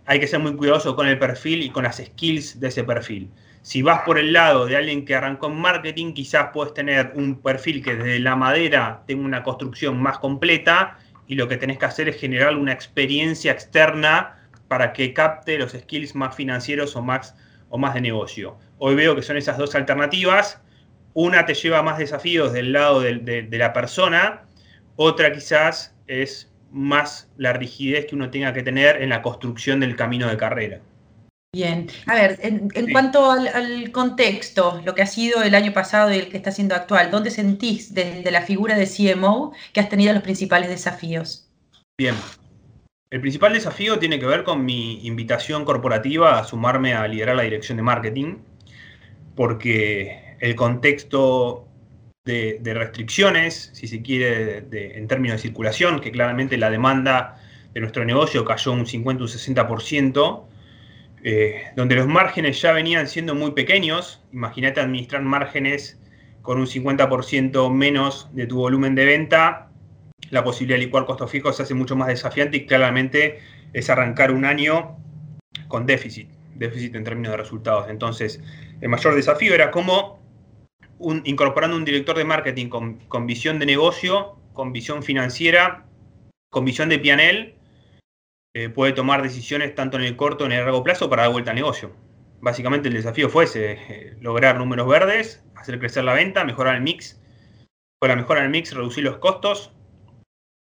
hay 0.06 0.20
que 0.20 0.26
ser 0.26 0.40
muy 0.40 0.56
cuidadoso 0.56 0.96
con 0.96 1.06
el 1.06 1.18
perfil 1.18 1.62
y 1.62 1.70
con 1.70 1.84
las 1.84 1.98
skills 1.98 2.58
de 2.60 2.68
ese 2.68 2.84
perfil. 2.84 3.30
Si 3.62 3.82
vas 3.82 4.02
por 4.02 4.18
el 4.18 4.32
lado 4.32 4.66
de 4.66 4.76
alguien 4.76 5.04
que 5.04 5.14
arrancó 5.14 5.48
en 5.48 5.60
marketing, 5.60 6.12
quizás 6.12 6.50
puedes 6.52 6.74
tener 6.74 7.12
un 7.14 7.40
perfil 7.40 7.82
que 7.82 7.96
desde 7.96 8.20
la 8.20 8.36
madera 8.36 9.02
tenga 9.06 9.24
una 9.24 9.42
construcción 9.42 10.00
más 10.00 10.18
completa 10.18 10.98
y 11.26 11.34
lo 11.34 11.48
que 11.48 11.56
tenés 11.56 11.78
que 11.78 11.86
hacer 11.86 12.08
es 12.08 12.18
generar 12.18 12.56
una 12.56 12.72
experiencia 12.72 13.52
externa 13.52 14.38
para 14.68 14.92
que 14.92 15.12
capte 15.12 15.58
los 15.58 15.72
skills 15.72 16.14
más 16.14 16.34
financieros 16.34 16.96
o 16.96 17.02
más, 17.02 17.34
o 17.68 17.78
más 17.78 17.94
de 17.94 18.00
negocio. 18.00 18.58
Hoy 18.78 18.94
veo 18.94 19.14
que 19.14 19.22
son 19.22 19.36
esas 19.36 19.58
dos 19.58 19.74
alternativas 19.74 20.62
una 21.20 21.46
te 21.46 21.54
lleva 21.54 21.82
más 21.82 21.98
desafíos 21.98 22.52
del 22.52 22.72
lado 22.72 23.00
de, 23.00 23.48
la 23.50 23.72
persona, 23.72 24.42
otra 24.94 25.32
quizás 25.32 25.92
es 26.06 26.52
más 26.70 27.28
la 27.36 27.52
rigidez 27.52 28.06
que 28.06 28.14
uno 28.14 28.30
tenga 28.30 28.52
que 28.52 28.62
tener 28.62 29.02
en 29.02 29.08
la 29.08 29.20
construcción 29.20 29.80
del 29.80 29.96
camino 29.96 30.28
de 30.28 30.36
carrera. 30.36 30.80
Bien, 31.54 31.88
a 32.06 32.14
ver, 32.14 32.38
en, 32.42 32.68
cuanto 32.92 33.30
al, 33.30 33.90
contexto, 33.90 34.82
lo 34.84 34.94
que 34.94 35.00
ha 35.00 35.06
sido 35.06 35.42
el 35.42 35.54
año 35.54 35.72
pasado 35.72 36.12
y 36.12 36.18
el 36.18 36.28
que 36.28 36.36
está 36.36 36.52
siendo 36.52 36.74
actual, 36.74 37.10
¿dónde 37.10 37.30
sentís 37.30 37.94
desde 37.94 38.30
la 38.30 38.42
figura 38.42 38.76
de 38.76 38.86
CMO 38.86 39.54
que 39.72 39.80
has 39.80 39.88
tenido 39.88 40.12
los 40.12 40.22
principales 40.22 40.68
desafíos? 40.68 41.48
Bien, 41.98 42.14
el 43.10 43.22
principal 43.22 43.54
desafío 43.54 43.98
tiene 43.98 44.20
que 44.20 44.26
ver 44.26 44.44
con 44.44 44.62
mi 44.62 45.06
invitación 45.06 45.64
corporativa 45.64 46.38
a 46.38 46.44
sumarme 46.44 46.92
a 46.92 47.08
liderar 47.08 47.36
la 47.36 47.44
dirección 47.44 47.76
de 47.78 47.82
marketing, 47.82 48.36
porque 49.34 50.36
el 50.40 50.54
contexto 50.54 51.66
de, 52.26 52.60
restricciones, 52.62 53.70
si 53.72 53.88
se 53.88 54.02
quiere, 54.02 54.66
en 54.70 55.08
términos 55.08 55.38
de 55.38 55.42
circulación, 55.42 56.00
que 56.00 56.12
claramente 56.12 56.58
la 56.58 56.68
demanda 56.68 57.40
de 57.72 57.80
nuestro 57.80 58.04
negocio 58.04 58.44
cayó 58.44 58.72
un 58.72 58.86
50 58.86 59.22
un 59.22 59.28
60%, 59.28 60.44
eh, 61.24 61.64
donde 61.76 61.96
los 61.96 62.06
márgenes 62.06 62.60
ya 62.60 62.72
venían 62.72 63.08
siendo 63.08 63.34
muy 63.34 63.52
pequeños. 63.52 64.22
Imagínate 64.32 64.80
administrar 64.80 65.22
márgenes 65.22 65.98
con 66.42 66.58
un 66.58 66.66
50% 66.66 67.70
menos 67.72 68.28
de 68.32 68.46
tu 68.46 68.56
volumen 68.56 68.94
de 68.94 69.04
venta, 69.04 69.68
la 70.30 70.44
posibilidad 70.44 70.78
de 70.78 70.84
licuar 70.84 71.06
costos 71.06 71.30
fijos 71.30 71.56
se 71.56 71.62
hace 71.62 71.74
mucho 71.74 71.96
más 71.96 72.08
desafiante 72.08 72.58
y 72.58 72.66
claramente 72.66 73.40
es 73.72 73.90
arrancar 73.90 74.32
un 74.32 74.44
año 74.44 74.96
con 75.68 75.86
déficit, 75.86 76.28
déficit 76.54 76.94
en 76.94 77.04
términos 77.04 77.32
de 77.32 77.36
resultados. 77.36 77.88
Entonces, 77.88 78.40
el 78.80 78.88
mayor 78.88 79.14
desafío 79.14 79.54
era 79.54 79.70
cómo 79.70 80.18
incorporando 81.24 81.76
un 81.76 81.84
director 81.84 82.16
de 82.16 82.24
marketing 82.24 82.68
con, 82.68 83.26
visión 83.26 83.58
de 83.58 83.66
negocio, 83.66 84.36
con 84.52 84.72
visión 84.72 85.02
financiera, 85.02 85.84
con 86.50 86.64
visión 86.64 86.88
de 86.88 86.98
pianel, 86.98 87.54
eh, 88.58 88.70
puede 88.70 88.92
tomar 88.92 89.22
decisiones 89.22 89.72
tanto 89.76 89.98
en 89.98 90.02
el 90.02 90.16
corto 90.16 90.38
como 90.38 90.46
en 90.46 90.58
el 90.58 90.64
largo 90.64 90.82
plazo 90.82 91.08
para 91.08 91.22
dar 91.22 91.30
vuelta 91.30 91.52
al 91.52 91.54
negocio. 91.54 91.94
Básicamente 92.40 92.88
el 92.88 92.94
desafío 92.94 93.28
fue 93.28 93.44
ese, 93.44 93.72
eh, 93.72 94.16
lograr 94.20 94.58
números 94.58 94.88
verdes, 94.88 95.44
hacer 95.54 95.78
crecer 95.78 96.02
la 96.02 96.12
venta, 96.12 96.42
mejorar 96.42 96.74
el 96.74 96.82
mix. 96.82 97.20
Con 98.00 98.08
la 98.08 98.16
mejora 98.16 98.42
del 98.42 98.50
mix, 98.50 98.74
reducir 98.74 99.04
los 99.04 99.18
costos 99.18 99.70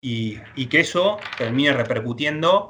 y, 0.02 0.40
que 0.66 0.80
eso 0.80 1.18
termine 1.38 1.72
repercutiendo 1.72 2.66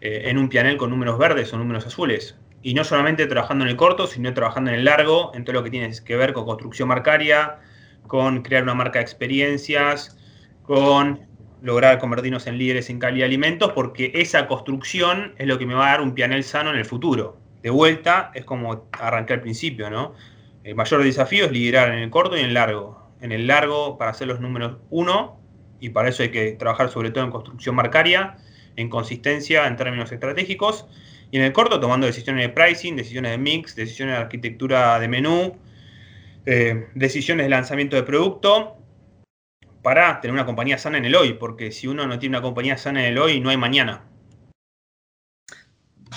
eh, 0.00 0.22
en 0.24 0.38
un 0.38 0.48
pianel 0.48 0.76
con 0.76 0.90
números 0.90 1.18
verdes 1.18 1.52
o 1.52 1.58
números 1.58 1.86
azules 1.86 2.36
y 2.60 2.74
no 2.74 2.82
solamente 2.82 3.28
trabajando 3.28 3.64
en 3.64 3.70
el 3.70 3.76
corto, 3.76 4.08
sino 4.08 4.34
trabajando 4.34 4.72
en 4.72 4.78
el 4.78 4.84
largo, 4.86 5.30
en 5.34 5.44
todo 5.44 5.54
lo 5.54 5.62
que 5.62 5.70
tiene 5.70 5.92
que 6.04 6.16
ver 6.16 6.32
con 6.32 6.46
construcción 6.46 6.88
marcaria, 6.88 7.60
con 8.08 8.42
crear 8.42 8.64
una 8.64 8.74
marca 8.74 8.98
de 8.98 9.04
experiencias, 9.04 10.18
con 10.64 11.28
lograr 11.64 11.98
convertirnos 11.98 12.46
en 12.46 12.58
líderes 12.58 12.90
en 12.90 12.98
calidad 12.98 13.22
de 13.22 13.28
alimentos, 13.28 13.72
porque 13.72 14.12
esa 14.14 14.46
construcción 14.46 15.34
es 15.38 15.46
lo 15.46 15.58
que 15.58 15.64
me 15.64 15.72
va 15.72 15.88
a 15.88 15.90
dar 15.92 16.02
un 16.02 16.14
pianel 16.14 16.44
sano 16.44 16.68
en 16.70 16.76
el 16.76 16.84
futuro. 16.84 17.38
De 17.62 17.70
vuelta, 17.70 18.30
es 18.34 18.44
como 18.44 18.86
arranqué 18.92 19.32
al 19.32 19.40
principio, 19.40 19.88
¿no? 19.88 20.14
El 20.62 20.74
mayor 20.74 21.02
desafío 21.02 21.46
es 21.46 21.52
liderar 21.52 21.88
en 21.88 22.00
el 22.00 22.10
corto 22.10 22.36
y 22.36 22.40
en 22.40 22.46
el 22.46 22.54
largo. 22.54 23.08
En 23.22 23.32
el 23.32 23.46
largo, 23.46 23.96
para 23.96 24.10
hacer 24.10 24.28
los 24.28 24.40
números 24.40 24.76
uno, 24.90 25.40
y 25.80 25.88
para 25.88 26.10
eso 26.10 26.22
hay 26.22 26.28
que 26.28 26.52
trabajar 26.52 26.90
sobre 26.90 27.10
todo 27.10 27.24
en 27.24 27.30
construcción 27.30 27.74
marcaria, 27.74 28.36
en 28.76 28.90
consistencia 28.90 29.66
en 29.66 29.76
términos 29.76 30.12
estratégicos, 30.12 30.86
y 31.30 31.38
en 31.38 31.44
el 31.44 31.54
corto 31.54 31.80
tomando 31.80 32.06
decisiones 32.06 32.46
de 32.46 32.50
pricing, 32.50 32.94
decisiones 32.94 33.30
de 33.30 33.38
mix, 33.38 33.74
decisiones 33.74 34.16
de 34.16 34.20
arquitectura 34.20 34.98
de 34.98 35.08
menú, 35.08 35.56
eh, 36.44 36.88
decisiones 36.94 37.46
de 37.46 37.50
lanzamiento 37.50 37.96
de 37.96 38.02
producto, 38.02 38.76
para 39.84 40.18
tener 40.22 40.32
una 40.32 40.46
compañía 40.46 40.78
sana 40.78 40.96
en 40.96 41.04
el 41.04 41.14
hoy, 41.14 41.34
porque 41.34 41.70
si 41.70 41.86
uno 41.86 42.06
no 42.06 42.18
tiene 42.18 42.38
una 42.38 42.42
compañía 42.42 42.78
sana 42.78 43.00
en 43.02 43.12
el 43.12 43.18
hoy, 43.18 43.38
no 43.38 43.50
hay 43.50 43.58
mañana. 43.58 44.00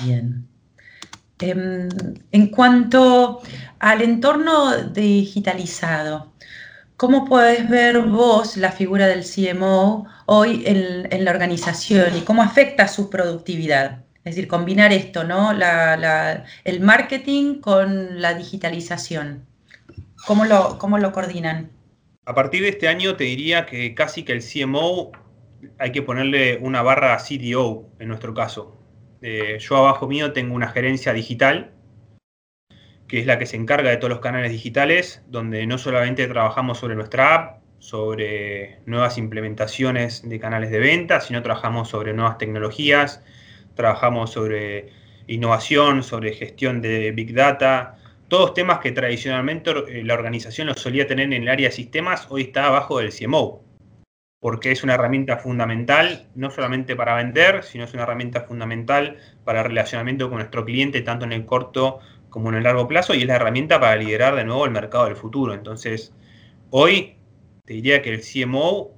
Bien. 0.02 0.48
Em, 1.40 1.90
en 2.32 2.48
cuanto 2.48 3.42
al 3.80 4.02
entorno 4.02 4.76
digitalizado, 4.94 6.32
¿cómo 6.96 7.26
puedes 7.26 7.70
ver 7.70 8.00
vos 8.04 8.56
la 8.56 8.72
figura 8.72 9.06
del 9.06 9.26
CMO 9.26 10.08
hoy 10.28 10.64
en 10.66 11.26
la 11.26 11.32
organización 11.32 12.16
y 12.16 12.22
cómo 12.22 12.42
afecta 12.42 12.88
su 12.88 13.10
productividad? 13.10 14.06
Es 14.24 14.36
decir, 14.36 14.48
combinar 14.48 14.94
esto, 14.94 15.26
¿no? 15.26 15.52
el 15.52 16.80
marketing 16.80 17.60
con 17.60 18.22
la 18.22 18.34
digitalización. 18.34 19.46
¿Cómo 20.26 20.46
lo, 20.46 20.78
¿Cómo 20.80 20.98
lo 21.00 21.12
coordinan? 21.12 21.77
A 22.28 22.36
partir 22.36 22.62
de 22.62 22.68
este 22.68 22.90
año 22.90 23.16
te 23.16 23.24
diría 23.24 23.66
que 23.66 23.96
casi 23.96 24.24
que 24.24 24.34
el 24.34 24.44
CMO 24.44 25.14
hay 25.80 25.94
que 25.94 26.02
ponerle 26.02 26.58
una 26.58 26.82
barra 26.82 27.14
a 27.14 27.20
CDO 27.20 27.88
en 28.00 28.10
nuestro 28.10 28.34
caso. 28.34 28.78
Eh, 29.22 29.60
yo 29.62 29.78
abajo 29.78 30.10
mío 30.10 30.34
tengo 30.34 30.54
una 30.54 30.68
gerencia 30.68 31.14
digital, 31.14 31.72
que 33.08 33.20
es 33.22 33.26
la 33.28 33.40
que 33.40 33.46
se 33.46 33.56
encarga 33.56 33.92
de 33.92 33.96
todos 33.96 34.10
los 34.10 34.20
canales 34.20 34.52
digitales, 34.52 35.24
donde 35.28 35.66
no 35.68 35.78
solamente 35.78 36.28
trabajamos 36.28 36.80
sobre 36.80 36.96
nuestra 36.96 37.34
app, 37.34 37.62
sobre 37.80 38.82
nuevas 38.86 39.18
implementaciones 39.18 40.28
de 40.28 40.38
canales 40.38 40.70
de 40.70 40.80
venta, 40.80 41.22
sino 41.22 41.42
trabajamos 41.42 41.88
sobre 41.88 42.12
nuevas 42.12 42.38
tecnologías, 42.38 43.24
trabajamos 43.74 44.32
sobre 44.32 44.90
innovación, 45.28 46.04
sobre 46.04 46.34
gestión 46.34 46.82
de 46.82 47.10
Big 47.14 47.34
Data, 47.34 47.96
todos 48.28 48.54
temas 48.54 48.80
que 48.80 48.92
tradicionalmente 48.92 49.72
eh, 49.72 50.04
la 50.04 50.14
organización 50.14 50.68
los 50.68 50.80
solía 50.80 51.08
tener 51.08 51.26
en 51.26 51.44
el 51.44 51.50
área 51.50 51.70
de 51.70 51.76
sistemas, 51.76 52.28
hoy 52.30 52.44
está 52.44 52.66
abajo 52.66 53.00
del 53.00 53.14
CMO, 53.14 53.64
porque 54.40 54.72
es 54.72 54.84
una 54.84 54.96
herramienta 54.96 55.38
fundamental, 55.38 56.28
no 56.36 56.52
solamente 56.52 56.96
para 56.96 57.16
vender, 57.16 57.64
sino 57.64 57.86
es 57.86 57.94
una 57.94 58.04
herramienta 58.04 58.42
fundamental 58.42 59.18
para 59.44 59.62
el 59.62 59.68
relacionamiento 59.68 60.30
con 60.30 60.40
nuestro 60.40 60.66
cliente, 60.66 61.02
tanto 61.02 61.26
en 61.26 61.32
el 61.32 61.46
corto 61.46 62.00
como 62.30 62.50
en 62.50 62.56
el 62.56 62.64
largo 62.64 62.88
plazo, 62.88 63.14
y 63.14 63.22
es 63.22 63.28
la 63.28 63.36
herramienta 63.36 63.80
para 63.80 63.96
liderar 63.96 64.36
de 64.36 64.44
nuevo 64.44 64.66
el 64.66 64.72
mercado 64.72 65.06
del 65.06 65.16
futuro. 65.16 65.54
Entonces, 65.54 66.14
hoy 66.70 67.16
te 67.66 67.74
diría 67.74 68.02
que 68.02 68.14
el 68.14 68.22
CMO, 68.22 68.97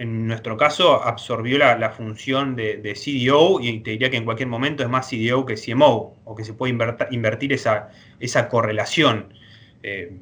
en 0.00 0.26
nuestro 0.26 0.56
caso, 0.56 1.04
absorbió 1.04 1.58
la, 1.58 1.90
función 1.90 2.56
de, 2.56 2.94
CDO 2.94 3.60
y 3.60 3.80
te 3.80 3.90
diría 3.90 4.08
que 4.08 4.16
en 4.16 4.24
cualquier 4.24 4.48
momento 4.48 4.82
es 4.82 4.88
más 4.88 5.10
CDO 5.10 5.44
que 5.44 5.56
CMO, 5.56 6.16
o 6.24 6.34
que 6.34 6.42
se 6.42 6.54
puede 6.54 6.74
invertir 7.10 7.52
esa, 7.52 7.90
esa 8.18 8.48
correlación. 8.48 9.34
Eh, 9.82 10.16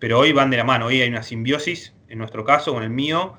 pero 0.00 0.18
hoy 0.18 0.32
van 0.32 0.50
de 0.50 0.56
la 0.56 0.64
mano, 0.64 0.86
hoy 0.86 1.02
hay 1.02 1.08
una 1.08 1.22
simbiosis, 1.22 1.94
en 2.08 2.18
nuestro 2.18 2.44
caso, 2.44 2.74
con 2.74 2.82
el 2.82 2.90
mío, 2.90 3.34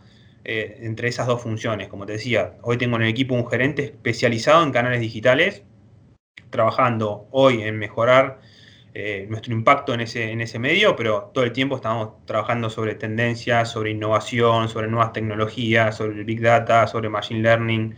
eh, 0.46 0.78
entre 0.84 1.10
esas 1.10 1.28
dos 1.28 1.42
funciones. 1.42 1.90
Como 1.90 2.06
te 2.06 2.14
decía, 2.14 2.54
hoy 2.62 2.78
tengo 2.78 2.96
en 2.96 3.02
el 3.02 3.10
equipo 3.10 3.36
un 3.36 3.50
gerente 3.50 3.84
especializado 3.84 4.64
en 4.64 4.72
canales 4.72 5.02
digitales, 5.02 5.64
trabajando 6.50 7.28
hoy 7.32 7.62
en 7.62 7.78
mejorar 7.78 8.40
eh, 8.96 9.26
nuestro 9.28 9.54
impacto 9.54 9.94
en 9.96 10.02
ese, 10.02 10.32
en 10.32 10.42
ese 10.42 10.60
medio, 10.60 10.96
pero 10.96 11.32
todo 11.34 11.44
el 11.44 11.52
tiempo 11.52 11.76
estamos 11.76 12.24
trabajando 12.26 12.70
sobre 12.70 12.94
tendencias, 12.94 13.72
sobre 13.72 13.90
innovación, 13.90 14.70
sobre 14.70 14.88
nuevas 14.88 15.14
tecnologías, 15.14 15.98
sobre 15.98 16.20
el 16.20 16.26
Big 16.26 16.42
Data, 16.42 16.86
sobre 16.86 17.10
Machine 17.10 17.42
Learning, 17.42 17.96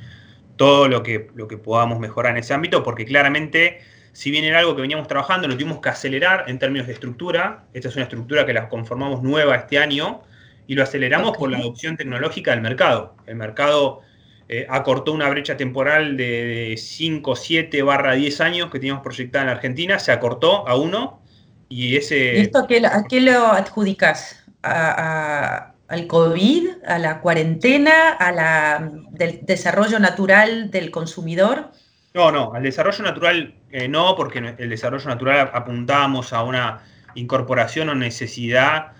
todo 0.56 0.88
lo 0.88 1.04
que, 1.04 1.28
lo 1.36 1.50
que 1.50 1.58
podamos 1.58 2.00
mejorar 2.00 2.32
en 2.32 2.38
ese 2.38 2.54
ámbito, 2.54 2.82
porque 2.82 3.04
claramente, 3.04 3.80
si 4.14 4.32
bien 4.32 4.46
era 4.46 4.60
algo 4.60 4.74
que 4.74 4.84
veníamos 4.84 5.10
trabajando, 5.10 5.50
lo 5.50 5.56
tuvimos 5.56 5.82
que 5.82 5.90
acelerar 5.90 6.46
en 6.48 6.60
términos 6.60 6.88
de 6.88 6.94
estructura. 6.94 7.66
Esta 7.74 7.90
es 7.90 7.96
una 7.96 8.04
estructura 8.04 8.46
que 8.46 8.54
la 8.54 8.70
conformamos 8.70 9.22
nueva 9.22 9.56
este 9.56 9.78
año 9.78 10.22
y 10.66 10.76
lo 10.76 10.84
aceleramos 10.84 11.36
por 11.36 11.52
la 11.52 11.58
adopción 11.58 11.98
tecnológica 11.98 12.52
del 12.52 12.62
mercado. 12.62 13.16
El 13.26 13.36
mercado 13.36 14.02
eh, 14.48 14.68
acortó 14.70 15.12
una 15.12 15.28
brecha 15.30 15.58
temporal 15.58 16.18
de 16.18 16.76
5, 16.78 17.36
7 17.36 17.82
barra 17.82 18.14
10 18.14 18.42
años 18.42 18.72
que 18.72 18.80
teníamos 18.80 19.04
proyectada 19.04 19.44
en 19.44 19.48
la 19.48 19.54
Argentina, 19.54 19.98
se 19.98 20.12
acortó 20.12 20.68
a 20.68 20.76
uno 20.76 21.22
y 21.68 21.96
ese... 21.96 22.40
esto 22.40 22.60
a 22.60 22.68
qué, 22.68 23.22
lo 23.22 23.48
adjudicas? 23.48 24.42
al 24.62 26.08
COVID, 26.08 26.70
a 26.88 26.98
la 26.98 27.22
cuarentena, 27.22 28.10
a 28.12 28.32
la, 28.32 28.92
del 29.12 29.46
desarrollo 29.46 30.00
natural 30.00 30.72
del 30.72 30.90
consumidor? 30.90 31.72
No, 32.16 32.32
no, 32.32 32.54
al 32.54 32.64
desarrollo 32.64 33.04
natural 33.04 33.54
eh, 33.72 33.88
no, 33.88 34.16
porque 34.16 34.56
el 34.58 34.70
desarrollo 34.70 35.08
natural 35.08 35.52
apuntábamos 35.54 36.34
a 36.34 36.44
una 36.44 36.84
incorporación 37.14 37.90
o 37.90 37.96
necesidad 37.96 38.94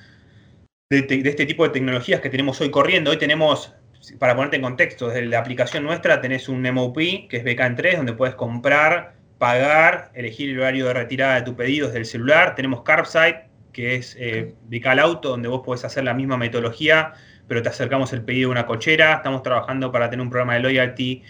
de, 0.90 1.02
de, 1.02 1.30
este 1.30 1.46
tipo 1.46 1.64
de 1.64 1.70
tecnologías 1.70 2.22
que 2.22 2.30
tenemos 2.30 2.60
hoy 2.62 2.70
corriendo. 2.70 3.12
Hoy 3.12 3.18
tenemos 3.18 3.74
para 4.20 4.36
ponerte 4.36 4.58
en 4.58 4.62
contexto, 4.62 5.08
desde 5.08 5.26
la 5.26 5.40
aplicación 5.40 5.84
nuestra 5.84 6.22
tenés 6.22 6.50
un 6.50 6.62
MOP, 6.62 6.96
que 6.96 7.38
es 7.38 7.44
BK3, 7.44 7.98
donde 7.98 8.14
puedes 8.14 8.36
comprar, 8.36 9.14
pagar, 9.38 10.12
elegir 10.14 10.50
el 10.50 10.60
horario 10.60 10.86
de 10.88 10.94
retirada 10.94 11.36
de 11.36 11.42
tu 11.42 11.56
pedido 11.56 11.88
desde 11.88 12.00
el 12.00 12.06
celular. 12.06 12.56
Tenemos 12.56 12.84
Carbside, 12.84 13.46
que 13.74 13.96
es 13.96 14.16
eh, 14.20 14.54
al 14.86 15.00
Auto, 15.00 15.30
donde 15.30 15.48
vos 15.48 15.62
podés 15.66 15.84
hacer 15.86 16.04
la 16.04 16.14
misma 16.14 16.38
metodología, 16.38 17.14
pero 17.48 17.62
te 17.62 17.70
acercamos 17.70 18.14
el 18.14 18.24
pedido 18.24 18.50
de 18.50 18.54
una 18.54 18.66
cochera. 18.66 19.16
Estamos 19.16 19.44
trabajando 19.44 19.92
para 19.92 20.10
tener 20.10 20.24
un 20.24 20.30
programa 20.30 20.54
de 20.56 20.62
loyalty 20.62 21.24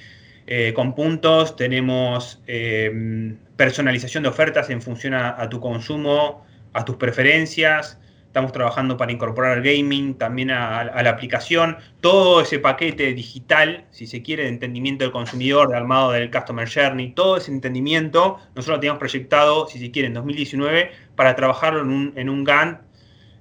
eh, 0.47 0.73
con 0.73 0.93
puntos. 0.95 1.55
Tenemos 1.55 2.41
eh, 2.47 3.35
personalización 3.55 4.23
de 4.23 4.29
ofertas 4.29 4.69
en 4.69 4.81
función 4.81 5.13
a 5.13 5.49
tu 5.49 5.59
consumo, 5.59 6.45
a 6.73 6.85
tus 6.85 6.97
preferencias. 6.97 7.99
Estamos 8.35 8.51
trabajando 8.51 8.97
para 8.97 9.13
incorporar 9.13 9.61
gaming 9.61 10.15
también 10.15 10.51
a, 10.51 10.83
la 10.83 11.09
aplicación. 11.09 11.77
Todo 12.01 12.41
ese 12.41 12.59
paquete 12.59 13.13
digital, 13.13 13.85
si 13.91 14.07
se 14.07 14.21
quiere, 14.21 14.43
de 14.43 14.49
entendimiento 14.49 15.05
del 15.05 15.13
consumidor, 15.13 15.69
de 15.69 15.77
armado 15.77 16.11
del 16.11 16.29
Customer 16.29 16.69
Journey, 16.69 17.13
todo 17.13 17.37
ese 17.37 17.51
entendimiento, 17.51 18.37
nosotros 18.53 18.75
lo 18.75 18.79
teníamos 18.81 18.99
proyectado, 18.99 19.69
si 19.69 19.79
se 19.79 19.89
quiere, 19.89 20.09
en 20.09 20.15
2019 20.15 20.91
para 21.15 21.33
trabajarlo 21.37 21.79
en 21.79 21.87
un, 21.87 22.13
en 22.17 22.29
un 22.29 22.43
GAN 22.43 22.81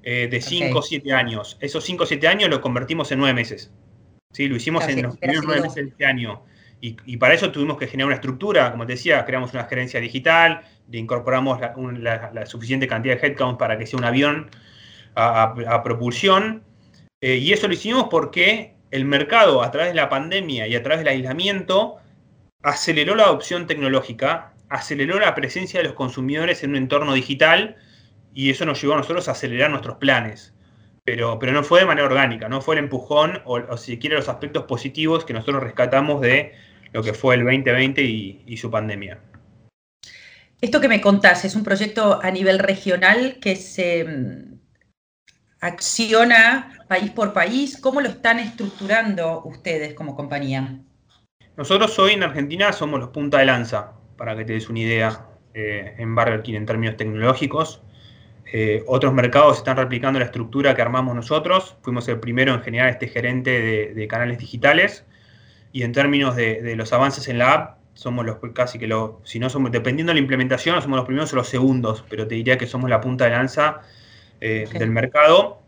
eh, 0.05 0.29
de 0.31 0.41
5 0.41 0.79
o 0.79 0.83
7 0.83 1.13
años. 1.13 1.59
Esos 1.59 1.83
5 1.83 2.05
o 2.05 2.07
7 2.07 2.29
años 2.29 2.49
lo 2.49 2.61
convertimos 2.61 3.11
en 3.11 3.19
9 3.19 3.35
meses. 3.35 3.73
¿Sí? 4.31 4.47
Lo 4.47 4.55
hicimos 4.55 4.87
en 4.87 5.03
los 5.03 5.19
primeros 5.19 5.45
9 5.45 5.61
meses 5.61 5.75
de 5.75 5.91
este 5.91 6.07
año. 6.07 6.45
Y, 6.81 7.17
para 7.17 7.35
eso 7.35 7.51
tuvimos 7.51 7.79
que 7.79 7.89
generar 7.89 8.07
una 8.07 8.15
estructura, 8.15 8.71
como 8.71 8.87
te 8.87 8.93
decía, 8.93 9.25
creamos 9.25 9.53
una 9.55 9.65
gerencia 9.65 9.99
digital, 9.99 10.61
le 10.89 10.99
incorporamos 10.99 11.59
la, 11.61 12.31
la 12.33 12.47
suficiente 12.47 12.87
cantidad 12.87 13.21
de 13.21 13.27
headcount 13.27 13.59
para 13.59 13.77
que 13.77 13.87
sea 13.87 13.99
un 13.99 14.05
avión 14.05 14.51
a, 15.15 15.83
propulsión. 15.83 16.63
Eh, 17.21 17.37
y 17.37 17.53
eso 17.53 17.69
lo 17.69 17.75
hicimos 17.75 18.09
porque 18.11 18.75
el 18.91 19.05
mercado, 19.05 19.63
a 19.63 19.71
través 19.71 19.91
de 19.91 19.97
la 19.97 20.09
pandemia 20.09 20.67
y 20.67 20.75
a 20.75 20.83
través 20.83 21.01
del 21.01 21.09
aislamiento, 21.09 21.97
aceleró 22.63 23.15
la 23.15 23.25
adopción 23.25 23.67
tecnológica, 23.67 24.55
aceleró 24.69 25.19
la 25.19 25.35
presencia 25.35 25.81
de 25.81 25.85
los 25.85 25.95
consumidores 25.95 26.63
en 26.63 26.71
un 26.71 26.77
entorno 26.77 27.15
digital 27.15 27.77
y 28.33 28.51
eso 28.51 28.65
nos 28.65 28.81
llevó 28.81 28.95
a 28.95 28.99
nosotros 28.99 29.29
a 29.29 29.33
acelerar 29.33 29.71
nuestros 29.71 29.97
planes. 29.97 30.55
Pero, 31.05 31.39
pero 31.39 31.53
no 31.53 31.63
fue 31.63 31.81
de 31.81 31.87
manera 31.87 32.07
orgánica, 32.07 32.49
no 32.49 32.63
fue 32.63 32.77
el 32.77 32.85
empujón 32.85 33.43
o, 33.45 33.77
si 33.77 33.99
quiere 33.99 34.17
los 34.17 34.29
aspectos 34.29 34.65
positivos 34.65 35.25
que 35.25 35.35
nosotros 35.35 35.63
rescatamos 35.63 36.23
de 36.23 36.53
lo 36.93 37.03
que 37.03 37.13
fue 37.13 37.35
el 37.35 37.45
2020 37.45 38.03
y, 38.03 38.43
y 38.47 38.57
su 38.57 38.71
pandemia. 38.71 39.21
Esto 40.63 40.81
que 40.81 40.89
me 40.89 41.03
contás 41.03 41.45
es 41.45 41.57
un 41.57 41.63
proyecto 41.63 42.21
a 42.23 42.31
nivel 42.31 42.59
regional 42.59 43.37
que 43.39 43.55
se, 43.57 44.07
acciona 45.65 46.73
país 46.89 47.11
por 47.11 47.33
país? 47.33 47.79
¿Cómo 47.81 48.01
lo 48.01 48.09
están 48.09 48.39
estructurando 48.39 49.43
ustedes 49.45 49.95
como 49.95 50.15
compañía? 50.15 50.79
Nosotros 51.57 51.99
hoy 51.99 52.13
en 52.13 52.23
Argentina 52.23 52.73
somos 52.73 53.01
los 53.01 53.09
punta 53.09 53.39
de 53.39 53.47
lanza, 53.47 53.93
para 54.17 54.37
que 54.37 54.45
te 54.45 54.53
des 54.53 54.69
una 54.69 54.81
idea, 54.81 55.27
eh, 55.55 55.95
en 55.99 56.15
Burger 56.15 56.43
King 56.43 56.55
en 56.55 56.67
términos 56.67 56.97
tecnológicos. 56.97 57.81
Eh, 58.53 58.85
otros 58.87 59.15
mercados 59.15 59.57
están 59.57 59.77
replicando 59.79 60.19
la 60.19 60.27
estructura 60.27 60.75
que 60.75 60.83
armamos 60.83 61.15
nosotros. 61.15 61.77
Fuimos 61.81 62.07
el 62.09 62.21
primero 62.21 62.53
en 62.53 62.61
generar 62.61 62.91
este 62.91 63.09
gerente 63.09 63.95
de, 63.95 64.09
canales 64.09 64.39
digitales. 64.39 65.07
Y 65.73 65.83
en 65.83 65.93
términos 65.93 66.37
de, 66.37 66.75
los 66.77 66.93
avances 66.93 67.27
en 67.29 67.39
la 67.39 67.53
app, 67.53 67.79
somos 67.95 68.27
los 68.27 68.37
casi 68.53 68.79
que 68.79 68.87
los, 68.87 69.13
si 69.25 69.39
no 69.39 69.49
somos, 69.49 69.73
dependiendo 69.73 70.11
de 70.11 70.15
la 70.15 70.21
implementación, 70.21 70.81
somos 70.83 70.97
los 70.99 71.07
primeros 71.07 71.33
o 71.33 71.37
los 71.37 71.49
segundos, 71.49 72.05
pero 72.11 72.27
te 72.29 72.35
diría 72.35 72.59
que 72.59 72.67
somos 72.67 72.91
la 72.91 73.01
punta 73.01 73.25
de 73.25 73.31
lanza 73.31 73.81
eh, 74.41 74.69
del 74.73 74.91
mercado. 74.91 75.63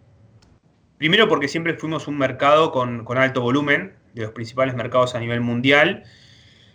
Primero 0.99 1.29
porque 1.29 1.49
siempre 1.49 1.75
fuimos 1.75 2.09
un 2.09 2.19
mercado 2.19 2.73
con, 2.73 3.05
alto 3.19 3.41
volumen, 3.41 3.95
de 4.15 4.23
los 4.23 4.33
principales 4.33 4.75
mercados 4.75 5.15
a 5.15 5.21
nivel 5.21 5.41
mundial. 5.41 6.05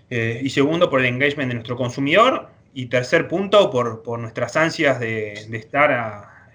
Eh, 0.09 0.41
y 0.43 0.49
segundo, 0.49 0.89
por 0.89 0.99
el 0.99 1.07
engagement 1.07 1.49
de 1.49 1.55
nuestro 1.55 1.75
consumidor. 1.75 2.49
Y 2.73 2.85
tercer 2.85 3.27
punto, 3.27 3.69
por, 3.69 4.19
nuestras 4.19 4.55
ansias 4.55 4.99
de, 4.99 5.33
estar 5.51 5.91
a, 5.91 6.49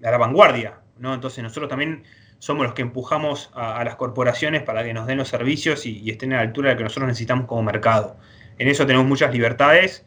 la 0.00 0.18
vanguardia. 0.18 0.80
¿no? 0.98 1.12
Entonces 1.12 1.42
nosotros 1.42 1.68
también 1.68 2.04
somos 2.38 2.64
los 2.64 2.74
que 2.74 2.82
empujamos 2.82 3.50
a, 3.54 3.82
las 3.84 3.96
corporaciones 3.96 4.62
para 4.62 4.84
que 4.84 4.94
nos 4.94 5.06
den 5.06 5.18
los 5.18 5.28
servicios 5.28 5.86
y, 5.86 6.08
estén 6.10 6.32
a 6.32 6.36
la 6.36 6.42
altura 6.42 6.68
de 6.68 6.74
lo 6.74 6.78
que 6.78 6.84
nosotros 6.84 7.08
necesitamos 7.08 7.46
como 7.46 7.62
mercado. 7.62 8.16
En 8.58 8.68
eso 8.68 8.86
tenemos 8.86 9.06
muchas 9.06 9.32
libertades 9.32 10.04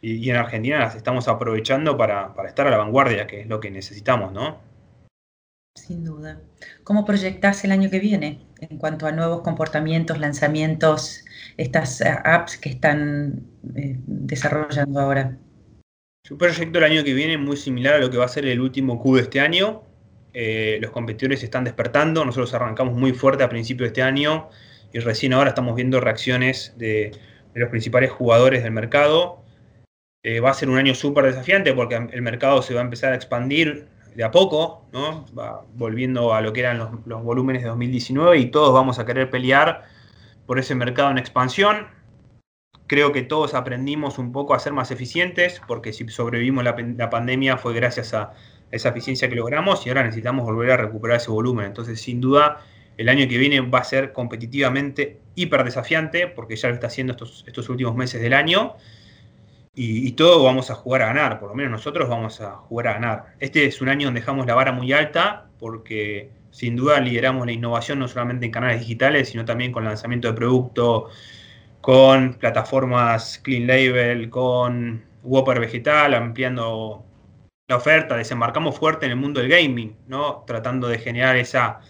y, 0.00 0.30
en 0.30 0.36
Argentina 0.36 0.78
las 0.78 0.94
estamos 0.94 1.28
aprovechando 1.28 1.96
para, 1.96 2.32
estar 2.46 2.66
a 2.66 2.70
la 2.70 2.76
vanguardia, 2.76 3.26
que 3.26 3.40
es 3.40 3.46
lo 3.46 3.60
que 3.60 3.70
necesitamos, 3.70 4.32
¿no? 4.32 4.60
Sin 5.74 6.04
duda. 6.04 6.40
¿Cómo 6.84 7.04
proyectás 7.04 7.64
el 7.64 7.72
año 7.72 7.90
que 7.90 7.98
viene 7.98 8.40
en 8.60 8.78
cuanto 8.78 9.06
a 9.06 9.12
nuevos 9.12 9.42
comportamientos, 9.42 10.18
lanzamientos, 10.18 11.24
estas 11.56 12.00
eh, 12.00 12.08
apps 12.24 12.56
que 12.58 12.68
están 12.68 13.44
eh, 13.76 13.96
desarrollando 14.06 15.00
ahora? 15.00 15.36
Yo 16.24 16.36
proyecto 16.36 16.78
el 16.78 16.84
año 16.84 17.04
que 17.04 17.14
viene 17.14 17.38
muy 17.38 17.56
similar 17.56 17.94
a 17.94 17.98
lo 17.98 18.10
que 18.10 18.18
va 18.18 18.24
a 18.24 18.28
ser 18.28 18.44
el 18.46 18.60
último 18.60 19.00
Q 19.00 19.16
de 19.16 19.22
este 19.22 19.40
año. 19.40 19.82
Eh, 20.34 20.78
los 20.80 20.90
competidores 20.90 21.42
están 21.42 21.64
despertando, 21.64 22.24
nosotros 22.24 22.52
arrancamos 22.54 22.94
muy 22.94 23.12
fuerte 23.12 23.44
a 23.44 23.48
principio 23.48 23.84
de 23.84 23.88
este 23.88 24.02
año 24.02 24.50
y 24.92 24.98
recién 24.98 25.32
ahora 25.32 25.50
estamos 25.50 25.74
viendo 25.74 26.00
reacciones 26.00 26.74
de 26.76 27.12
los 27.54 27.70
principales 27.70 28.10
jugadores 28.10 28.62
del 28.62 28.72
mercado. 28.72 29.42
Eh, 30.24 30.40
va 30.40 30.50
a 30.50 30.54
ser 30.54 30.68
un 30.68 30.78
año 30.78 30.94
súper 30.94 31.26
desafiante 31.26 31.72
porque 31.72 31.94
el 31.94 32.22
mercado 32.22 32.60
se 32.60 32.74
va 32.74 32.80
a 32.80 32.84
empezar 32.84 33.12
a 33.12 33.16
expandir 33.16 33.86
de 34.16 34.24
a 34.24 34.32
poco, 34.32 34.84
¿no? 34.92 35.24
Volviendo 35.74 36.34
a 36.34 36.40
lo 36.40 36.52
que 36.52 36.60
eran 36.60 36.78
los, 36.78 36.90
volúmenes 37.22 37.62
de 37.62 37.68
2019 37.68 38.36
y 38.38 38.46
todos 38.46 38.74
vamos 38.74 38.98
a 38.98 39.06
querer 39.06 39.30
pelear 39.30 39.84
por 40.44 40.58
ese 40.58 40.74
mercado 40.74 41.12
en 41.12 41.18
expansión. 41.18 41.86
Creo 42.88 43.12
que 43.12 43.22
todos 43.22 43.54
aprendimos 43.54 44.18
un 44.18 44.32
poco 44.32 44.54
a 44.54 44.58
ser 44.58 44.72
más 44.72 44.90
eficientes 44.90 45.62
porque 45.68 45.92
si 45.92 46.08
sobrevivimos 46.08 46.64
la, 46.64 47.10
pandemia 47.10 47.56
fue 47.56 47.74
gracias 47.74 48.12
a 48.12 48.32
esa 48.72 48.88
eficiencia 48.88 49.28
que 49.28 49.36
logramos 49.36 49.86
y 49.86 49.90
ahora 49.90 50.02
necesitamos 50.02 50.44
volver 50.44 50.72
a 50.72 50.76
recuperar 50.78 51.18
ese 51.18 51.30
volumen. 51.30 51.66
Entonces, 51.66 52.00
sin 52.00 52.20
duda, 52.20 52.58
el 52.96 53.08
año 53.08 53.28
que 53.28 53.38
viene 53.38 53.60
va 53.60 53.78
a 53.78 53.84
ser 53.84 54.12
competitivamente 54.12 55.20
hiper 55.36 55.62
desafiante 55.62 56.26
porque 56.26 56.56
ya 56.56 56.68
lo 56.68 56.74
está 56.74 56.88
haciendo 56.88 57.12
estos 57.12 57.68
últimos 57.68 57.94
meses 57.94 58.20
del 58.20 58.32
año 58.32 58.74
y, 59.80 60.10
todos 60.12 60.42
vamos 60.42 60.72
a 60.72 60.74
jugar 60.74 61.02
a 61.02 61.06
ganar, 61.06 61.38
por 61.38 61.50
lo 61.50 61.54
menos 61.54 61.70
nosotros 61.70 62.08
vamos 62.08 62.40
a 62.40 62.56
jugar 62.56 62.88
a 62.88 62.92
ganar. 62.94 63.24
Este 63.38 63.64
es 63.64 63.80
un 63.80 63.88
año 63.88 64.08
donde 64.08 64.20
dejamos 64.20 64.44
la 64.44 64.56
vara 64.56 64.72
muy 64.72 64.92
alta 64.92 65.46
porque 65.60 66.30
sin 66.50 66.74
duda 66.74 66.98
lideramos 66.98 67.46
la 67.46 67.52
innovación 67.52 68.00
no 68.00 68.08
solamente 68.08 68.46
en 68.46 68.50
canales 68.50 68.80
digitales, 68.80 69.28
sino 69.28 69.44
también 69.44 69.70
con 69.70 69.84
lanzamiento 69.84 70.26
de 70.26 70.34
producto, 70.34 71.10
con 71.80 72.34
plataformas 72.34 73.38
Clean 73.38 73.68
Label, 73.68 74.28
con 74.30 75.04
Whopper 75.22 75.60
Vegetal, 75.60 76.12
ampliando 76.14 77.04
la 77.68 77.76
oferta, 77.76 78.16
desembarcamos 78.16 78.76
fuerte 78.76 79.06
en 79.06 79.12
el 79.12 79.18
mundo 79.18 79.40
del 79.40 79.48
gaming, 79.48 79.96
¿no? 80.08 80.42
Tratando 80.44 80.88
de 80.88 80.98
generar 80.98 81.36
esa, 81.36 81.82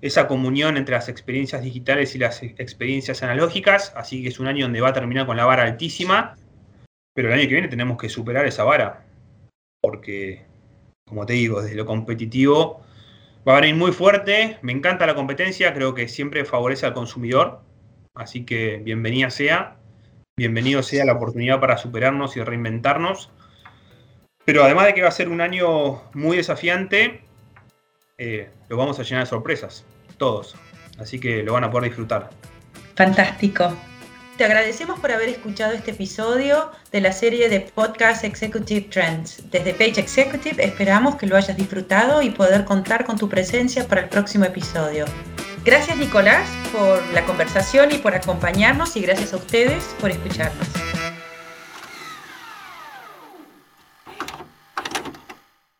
esa 0.00 0.26
comunión 0.28 0.78
entre 0.78 0.94
las 0.94 1.10
experiencias 1.10 1.60
digitales 1.60 2.14
y 2.14 2.18
las 2.18 2.42
experiencias 2.42 3.22
analógicas, 3.22 3.92
así 3.96 4.22
que 4.22 4.28
es 4.28 4.40
un 4.40 4.46
año 4.46 4.64
donde 4.64 4.80
va 4.80 4.88
a 4.90 4.92
terminar 4.94 5.26
con 5.26 5.36
la 5.36 5.44
vara 5.44 5.64
altísima, 5.64 6.36
pero 7.14 7.28
el 7.28 7.34
año 7.34 7.48
que 7.48 7.54
viene 7.54 7.68
tenemos 7.68 7.96
que 7.96 8.08
superar 8.08 8.44
esa 8.46 8.64
vara, 8.64 9.06
porque, 9.80 10.44
como 11.06 11.24
te 11.24 11.34
digo, 11.34 11.62
desde 11.62 11.76
lo 11.76 11.86
competitivo 11.86 12.82
va 13.46 13.56
a 13.56 13.60
venir 13.60 13.76
muy 13.76 13.92
fuerte, 13.92 14.58
me 14.62 14.72
encanta 14.72 15.06
la 15.06 15.14
competencia, 15.14 15.72
creo 15.74 15.94
que 15.94 16.08
siempre 16.08 16.44
favorece 16.44 16.86
al 16.86 16.94
consumidor, 16.94 17.60
así 18.14 18.44
que 18.44 18.78
bienvenida 18.78 19.30
sea, 19.30 19.76
bienvenido 20.36 20.82
sea 20.82 21.04
la 21.04 21.12
oportunidad 21.12 21.60
para 21.60 21.78
superarnos 21.78 22.36
y 22.36 22.42
reinventarnos. 22.42 23.30
Pero 24.44 24.64
además 24.64 24.86
de 24.86 24.94
que 24.94 25.02
va 25.02 25.08
a 25.08 25.12
ser 25.12 25.28
un 25.28 25.40
año 25.40 26.02
muy 26.12 26.36
desafiante, 26.36 27.22
eh, 28.18 28.50
lo 28.68 28.76
vamos 28.76 28.98
a 28.98 29.02
llenar 29.02 29.24
de 29.24 29.30
sorpresas, 29.30 29.86
todos. 30.18 30.56
Así 30.98 31.18
que 31.18 31.42
lo 31.42 31.54
van 31.54 31.64
a 31.64 31.70
poder 31.70 31.90
disfrutar. 31.90 32.30
Fantástico. 32.94 33.74
Te 34.36 34.44
agradecemos 34.44 34.98
por 34.98 35.12
haber 35.12 35.28
escuchado 35.28 35.74
este 35.74 35.92
episodio 35.92 36.72
de 36.90 37.00
la 37.00 37.12
serie 37.12 37.48
de 37.48 37.60
podcast 37.60 38.24
Executive 38.24 38.88
Trends. 38.90 39.48
Desde 39.48 39.72
Page 39.72 40.00
Executive 40.00 40.64
esperamos 40.64 41.14
que 41.14 41.28
lo 41.28 41.36
hayas 41.36 41.56
disfrutado 41.56 42.20
y 42.20 42.30
poder 42.30 42.64
contar 42.64 43.04
con 43.04 43.16
tu 43.16 43.28
presencia 43.28 43.86
para 43.86 44.00
el 44.00 44.08
próximo 44.08 44.44
episodio. 44.44 45.04
Gracias 45.64 45.96
Nicolás 45.96 46.50
por 46.72 47.00
la 47.12 47.24
conversación 47.24 47.92
y 47.92 47.98
por 47.98 48.16
acompañarnos 48.16 48.96
y 48.96 49.02
gracias 49.02 49.32
a 49.34 49.36
ustedes 49.36 49.84
por 50.00 50.10
escucharnos. 50.10 50.66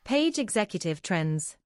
Page 0.04 0.40
Executive 0.40 1.00
Trends 1.00 1.56